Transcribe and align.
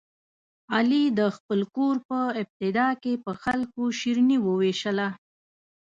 علي 0.75 1.03
د 1.19 1.19
خپل 1.35 1.59
کور 1.75 1.95
په 2.09 2.19
ابتدا 2.41 2.87
کې 3.01 3.13
په 3.25 3.31
خلکو 3.43 3.81
شیریني 3.99 4.37
ووېشله. 4.41 5.07